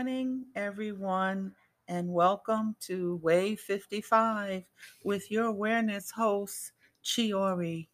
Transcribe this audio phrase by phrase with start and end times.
[0.00, 1.52] morning, everyone,
[1.88, 4.64] and welcome to Wave 55
[5.04, 6.72] with your awareness host,
[7.04, 7.86] Chiori.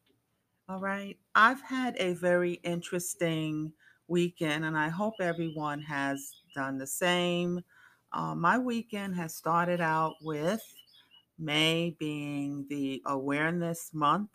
[0.69, 3.73] All right, I've had a very interesting
[4.07, 7.61] weekend, and I hope everyone has done the same.
[8.13, 10.63] Uh, my weekend has started out with
[11.41, 14.31] May being the awareness month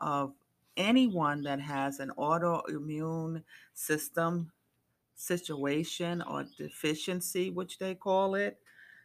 [0.00, 0.32] of
[0.78, 3.42] anyone that has an autoimmune
[3.74, 4.50] system
[5.20, 8.58] situation or deficiency, which they call it.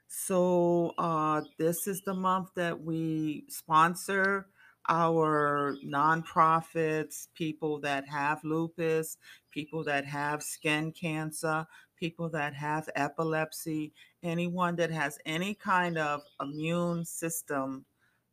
[0.07, 4.47] So, uh, this is the month that we sponsor
[4.87, 9.17] our nonprofits, people that have lupus,
[9.51, 11.65] people that have skin cancer,
[11.97, 17.85] people that have epilepsy, anyone that has any kind of immune system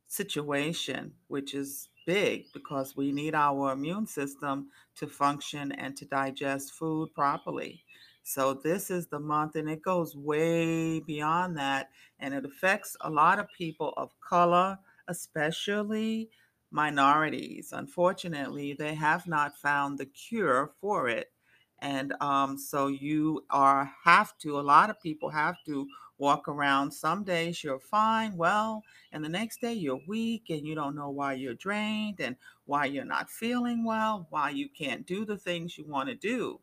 [0.06, 6.73] situation, which is big because we need our immune system to function and to digest
[6.73, 7.85] food properly.
[8.24, 13.10] So, this is the month, and it goes way beyond that, and it affects a
[13.10, 16.30] lot of people of color, especially
[16.71, 17.73] minorities.
[17.73, 21.32] Unfortunately, they have not found the cure for it.
[21.80, 25.88] And um, so you are have to, a lot of people have to
[26.23, 26.92] walk around.
[26.92, 31.10] Some days you're fine, well, and the next day you're weak and you don't know
[31.10, 35.76] why you're drained and why you're not feeling well, why you can't do the things
[35.76, 36.60] you want to do.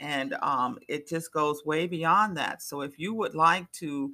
[0.00, 2.62] And um, it just goes way beyond that.
[2.62, 4.10] So if you would like to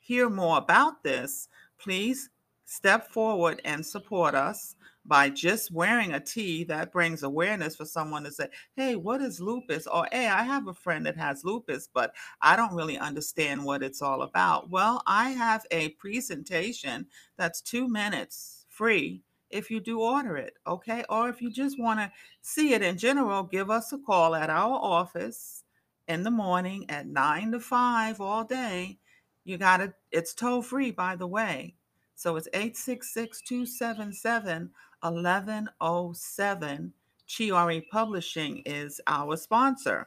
[0.00, 2.30] hear more about this, please
[2.70, 8.22] step forward and support us by just wearing a tee that brings awareness for someone
[8.22, 8.46] to say,
[8.76, 9.88] Hey, what is lupus?
[9.88, 13.82] Or, Hey, I have a friend that has lupus, but I don't really understand what
[13.82, 14.70] it's all about.
[14.70, 21.04] Well, I have a presentation that's two minutes free if you do order it, okay?
[21.08, 22.12] Or if you just want to
[22.42, 25.64] see it in general, give us a call at our office
[26.06, 28.96] in the morning at 9 to 5 all day.
[29.42, 31.74] You got it, it's toll free, by the way.
[32.20, 34.70] So it's 866 277
[35.00, 36.92] 1107.
[37.26, 40.06] Chiori Publishing is our sponsor.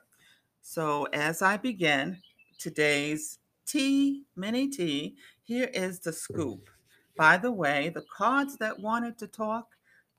[0.62, 2.20] So as I begin
[2.60, 6.70] today's tea, mini tea, here is the scoop.
[7.18, 9.70] By the way, the cards that wanted to talk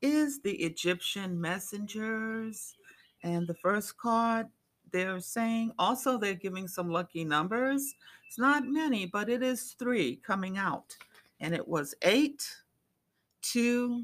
[0.02, 2.74] is the Egyptian messengers.
[3.22, 4.48] And the first card
[4.90, 7.94] they're saying also they're giving some lucky numbers.
[8.26, 10.96] It's not many, but it is three coming out.
[11.40, 12.48] And it was eight,
[13.42, 14.02] two,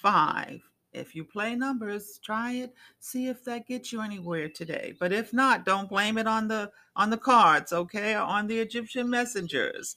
[0.00, 0.60] five.
[0.92, 4.94] If you play numbers, try it, see if that gets you anywhere today.
[4.98, 8.14] But if not, don't blame it on the on the cards, okay?
[8.14, 9.96] Or on the Egyptian messengers.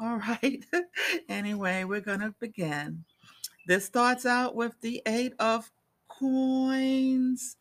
[0.00, 0.64] All right.
[1.28, 3.04] anyway, we're to begin.
[3.66, 5.70] This starts out with the 8 of
[6.08, 7.56] coins.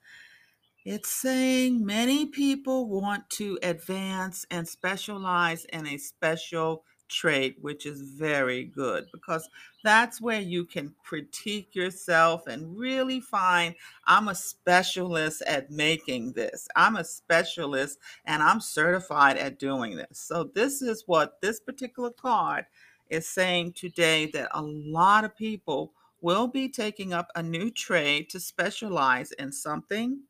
[0.84, 8.02] It's saying many people want to advance and specialize in a special trait, which is
[8.02, 9.48] very good because
[9.84, 16.68] that's where you can critique yourself and really find I'm a specialist at making this.
[16.76, 20.20] I'm a specialist and I'm certified at doing this.
[20.20, 22.66] So, this is what this particular card
[23.10, 28.30] is saying today that a lot of people will be taking up a new trade
[28.30, 30.22] to specialize in something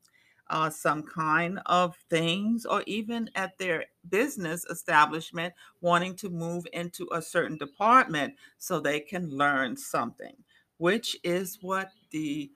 [0.52, 7.08] uh, some kind of things, or even at their business establishment, wanting to move into
[7.14, 10.36] a certain department so they can learn something,
[10.78, 12.52] which is what the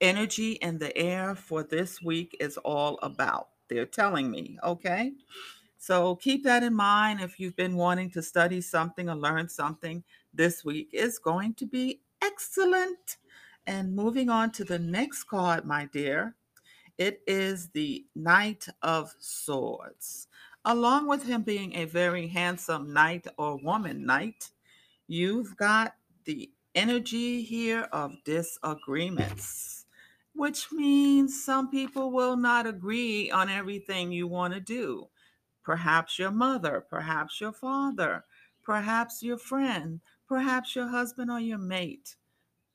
[0.00, 3.48] energy in the air for this week is all about.
[3.68, 5.12] They're telling me, okay?
[5.78, 10.04] So keep that in mind if you've been wanting to study something or learn something
[10.32, 13.16] this week is going to be excellent.
[13.66, 16.34] And moving on to the next card, my dear,
[17.02, 20.28] it is the Knight of Swords.
[20.64, 24.50] Along with him being a very handsome knight or woman knight,
[25.08, 25.96] you've got
[26.26, 29.84] the energy here of disagreements,
[30.36, 35.08] which means some people will not agree on everything you want to do.
[35.64, 38.24] Perhaps your mother, perhaps your father,
[38.62, 39.98] perhaps your friend,
[40.28, 42.14] perhaps your husband or your mate.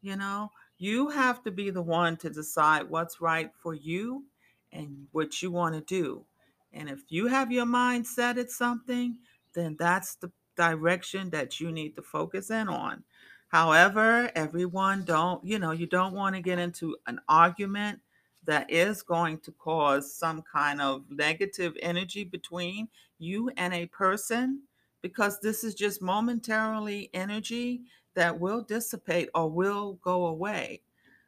[0.01, 4.25] You know, you have to be the one to decide what's right for you
[4.71, 6.25] and what you want to do.
[6.73, 9.17] And if you have your mind set at something,
[9.53, 13.03] then that's the direction that you need to focus in on.
[13.49, 18.01] However, everyone don't, you know, you don't want to get into an argument
[18.43, 22.87] that is going to cause some kind of negative energy between
[23.19, 24.63] you and a person
[25.01, 27.81] because this is just momentarily energy
[28.17, 30.81] that will dissipate or will go away.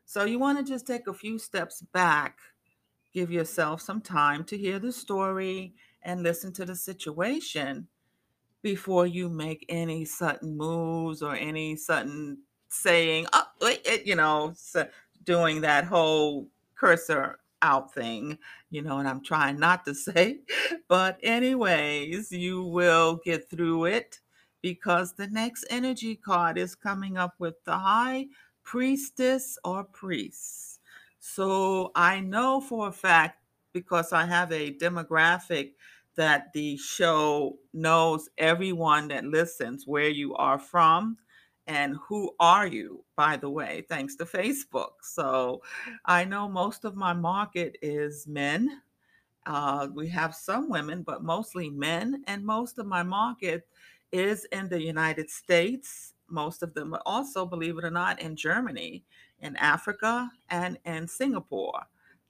[0.05, 2.39] So you want to just take a few steps back,
[3.13, 7.87] give yourself some time to hear the story, and listen to the situation
[8.63, 12.39] before you make any sudden moves or any sudden
[12.69, 14.55] saying, oh, wait, you know,
[15.25, 18.35] doing that whole cursor out thing,
[18.71, 20.39] you know, and I'm trying not to say.
[20.87, 24.19] But, anyways, you will get through it
[24.61, 28.27] because the next energy card is coming up with the high
[28.63, 30.79] priestess or priest.
[31.19, 35.73] So, I know for a fact because I have a demographic
[36.15, 41.17] that the show knows everyone that listens where you are from
[41.67, 44.93] and who are you by the way thanks to facebook.
[45.01, 45.61] So
[46.05, 48.81] i know most of my market is men.
[49.45, 52.23] Uh, we have some women but mostly men.
[52.27, 53.67] And most of my market
[54.11, 58.35] is in the united states most of them but also believe it or not in
[58.35, 59.03] germany
[59.41, 61.83] in africa and in singapore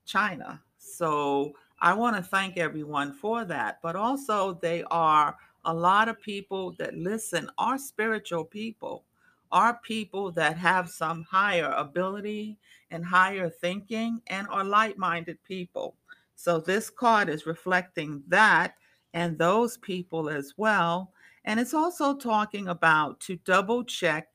[0.05, 3.79] china so I want to thank everyone for that.
[3.81, 9.05] But also, they are a lot of people that listen are spiritual people,
[9.51, 12.57] are people that have some higher ability
[12.91, 15.95] and higher thinking and are light minded people.
[16.35, 18.75] So, this card is reflecting that
[19.13, 21.13] and those people as well.
[21.50, 24.28] And it's also talking about to double check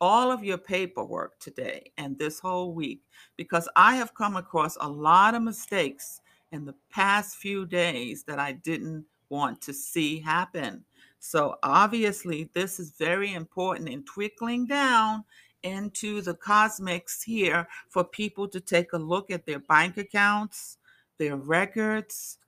[0.00, 3.02] all of your paperwork today and this whole week
[3.36, 6.22] because I have come across a lot of mistakes
[6.52, 10.82] in the past few days that I didn't want to see happen.
[11.18, 15.24] So, obviously, this is very important in trickling down
[15.64, 20.78] into the cosmics here for people to take a look at their bank accounts,
[21.18, 22.38] their records,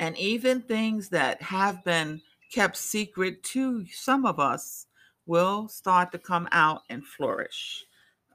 [0.00, 2.20] and even things that have been
[2.52, 4.86] kept secret to some of us
[5.26, 7.84] will start to come out and flourish.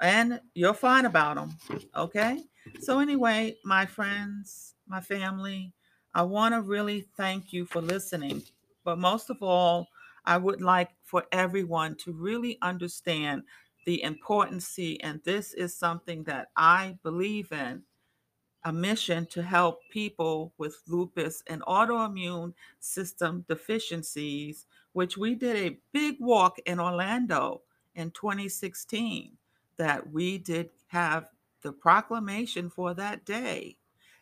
[0.01, 1.57] And you'll find about them.
[1.95, 2.43] Okay.
[2.79, 5.73] So, anyway, my friends, my family,
[6.13, 8.43] I want to really thank you for listening.
[8.83, 9.87] But most of all,
[10.25, 13.43] I would like for everyone to really understand
[13.85, 17.83] the importance, and this is something that I believe in
[18.63, 25.77] a mission to help people with lupus and autoimmune system deficiencies, which we did a
[25.91, 27.61] big walk in Orlando
[27.95, 29.37] in 2016
[29.77, 31.29] that we did have
[31.61, 33.77] the proclamation for that day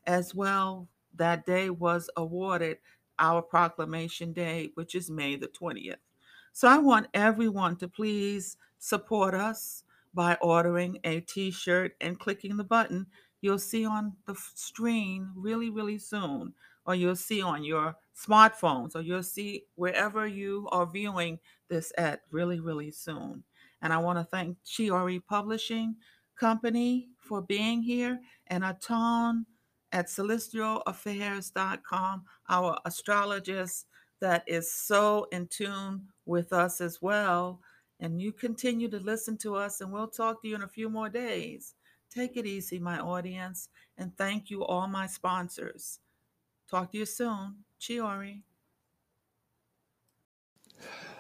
[0.08, 0.88] as well.
[1.16, 2.78] That day was awarded
[3.18, 5.98] our proclamation day, which is May the 20th.
[6.54, 9.84] So I want everyone to please support us
[10.14, 13.06] by ordering a t shirt and clicking the button
[13.42, 16.54] you'll see on the screen really, really soon,
[16.86, 21.40] or you'll see on your smartphones, or you'll see wherever you are viewing
[21.70, 23.44] this at really, really soon.
[23.82, 25.96] And I want to thank Chiori Publishing
[26.36, 29.46] Company for being here and Aton
[29.92, 33.86] at celestialaffairs.com, our astrologist
[34.22, 37.62] that is so in tune with us as well.
[38.00, 40.90] And you continue to listen to us, and we'll talk to you in a few
[40.90, 41.76] more days.
[42.14, 46.00] Take it easy, my audience, and thank you, all my sponsors.
[46.70, 47.56] Talk to you soon.
[47.80, 48.42] Chiori.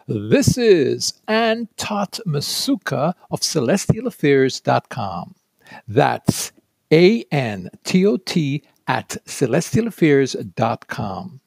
[0.07, 5.35] This is Ann Tot Masuka of CelestialAffairs.com.
[5.87, 6.51] That's
[6.91, 11.41] A N T O T at CelestialAffairs.com.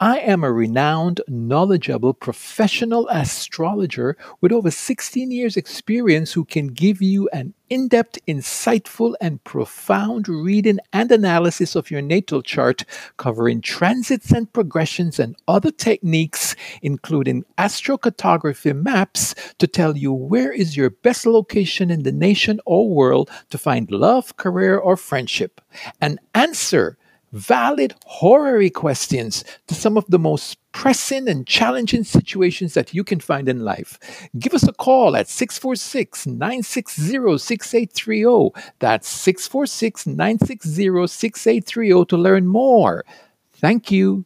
[0.00, 7.02] I am a renowned, knowledgeable professional astrologer with over 16 years' experience who can give
[7.02, 12.84] you an in depth, insightful, and profound reading and analysis of your natal chart,
[13.16, 20.76] covering transits and progressions and other techniques, including astrocartography maps, to tell you where is
[20.76, 25.62] your best location in the nation or world to find love, career, or friendship,
[25.98, 26.98] and answer
[27.32, 33.20] valid horary questions to some of the most pressing and challenging situations that you can
[33.20, 33.98] find in life.
[34.38, 38.72] Give us a call at 646 960 6830.
[38.78, 43.04] That's 646 960 6830 to learn more.
[43.52, 44.24] Thank you.